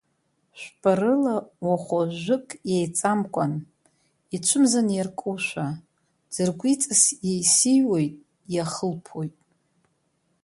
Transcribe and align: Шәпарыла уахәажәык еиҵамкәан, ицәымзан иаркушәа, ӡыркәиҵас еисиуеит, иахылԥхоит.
Шәпарыла 0.59 1.35
уахәажәык 1.65 2.47
еиҵамкәан, 2.75 3.53
ицәымзан 4.35 4.87
иаркушәа, 4.95 5.65
ӡыркәиҵас 6.33 7.03
еисиуеит, 7.29 8.13
иахылԥхоит. 8.55 9.35